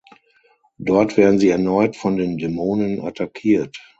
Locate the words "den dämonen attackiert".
2.17-3.77